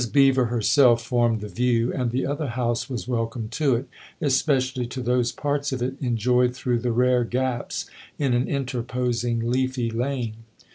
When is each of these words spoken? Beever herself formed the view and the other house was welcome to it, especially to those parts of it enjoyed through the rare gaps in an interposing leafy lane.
Beever 0.11 0.45
herself 0.45 1.05
formed 1.05 1.41
the 1.41 1.47
view 1.47 1.93
and 1.93 2.09
the 2.09 2.25
other 2.25 2.47
house 2.47 2.89
was 2.89 3.07
welcome 3.07 3.49
to 3.49 3.75
it, 3.75 3.87
especially 4.19 4.87
to 4.87 4.99
those 4.99 5.31
parts 5.31 5.71
of 5.71 5.79
it 5.83 5.93
enjoyed 6.01 6.55
through 6.55 6.79
the 6.79 6.91
rare 6.91 7.23
gaps 7.23 7.85
in 8.17 8.33
an 8.33 8.47
interposing 8.47 9.41
leafy 9.51 9.91
lane. 9.91 10.37